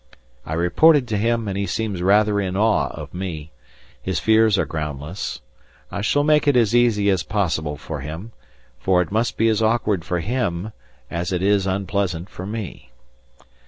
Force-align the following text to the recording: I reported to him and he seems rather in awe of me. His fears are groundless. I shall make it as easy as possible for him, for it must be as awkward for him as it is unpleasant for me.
I 0.47 0.53
reported 0.53 1.07
to 1.09 1.17
him 1.19 1.47
and 1.47 1.55
he 1.55 1.67
seems 1.67 2.01
rather 2.01 2.41
in 2.41 2.57
awe 2.57 2.87
of 2.87 3.13
me. 3.13 3.51
His 4.01 4.19
fears 4.19 4.57
are 4.57 4.65
groundless. 4.65 5.41
I 5.91 6.01
shall 6.01 6.23
make 6.23 6.47
it 6.47 6.55
as 6.55 6.73
easy 6.73 7.11
as 7.11 7.21
possible 7.21 7.77
for 7.77 7.99
him, 7.99 8.31
for 8.79 9.03
it 9.03 9.11
must 9.11 9.37
be 9.37 9.47
as 9.47 9.61
awkward 9.61 10.03
for 10.03 10.19
him 10.19 10.73
as 11.11 11.31
it 11.31 11.43
is 11.43 11.67
unpleasant 11.67 12.29
for 12.31 12.47
me. 12.47 12.89